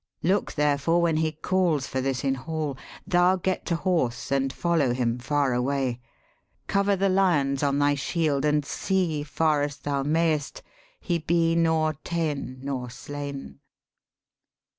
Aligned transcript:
Look 0.23 0.53
therefore 0.53 0.99
when 0.99 1.17
he 1.17 1.31
calls 1.31 1.85
for 1.85 2.01
this 2.01 2.23
in 2.23 2.33
hall, 2.33 2.75
Thou 3.05 3.35
get 3.35 3.67
to 3.67 3.75
horse 3.75 4.31
and 4.31 4.51
follow 4.51 4.93
him 4.95 5.19
far 5.19 5.53
away. 5.53 6.01
Cover 6.65 6.95
the 6.95 7.07
lions 7.07 7.61
on 7.61 7.77
thy 7.77 7.93
shield, 7.93 8.43
and 8.43 8.65
see, 8.65 9.21
Far 9.21 9.61
as 9.61 9.77
thou 9.77 10.01
mayest, 10.01 10.63
he 10.99 11.19
be 11.19 11.53
nor 11.55 11.93
ta'en 12.03 12.61
nor 12.63 12.89
slain.' 12.89 13.59